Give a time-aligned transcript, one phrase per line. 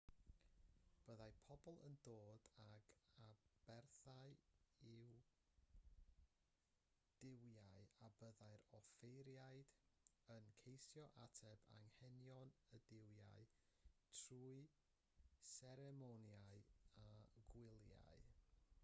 [1.07, 2.87] byddai pobl yn dod ag
[3.23, 4.37] aberthau
[4.91, 5.19] i'r
[7.25, 9.75] duwiau a byddai'r offeiriaid
[10.37, 13.45] yn ceisio ateb anghenion y duwiau
[14.21, 14.55] trwy
[15.53, 16.65] seremonïau
[17.05, 18.25] a gwyliau